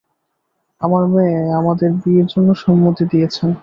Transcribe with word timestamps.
আমার 0.81 1.03
মেয়ে 1.07 1.39
আমাদের 1.59 1.89
বিয়ের 2.01 2.27
জন্য 2.27 2.49
সম্মতি 2.55 3.03
দিয়েছে। 3.11 3.43